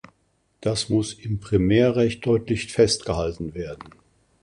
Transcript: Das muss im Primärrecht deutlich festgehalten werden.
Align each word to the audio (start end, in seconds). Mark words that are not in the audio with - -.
Das 0.61 0.89
muss 0.89 1.13
im 1.13 1.39
Primärrecht 1.39 2.25
deutlich 2.25 2.73
festgehalten 2.73 3.53
werden. 3.53 3.89